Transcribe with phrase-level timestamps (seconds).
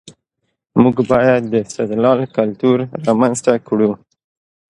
[0.81, 3.91] موږ بايد د استدلال کلتور رامنځته کړو.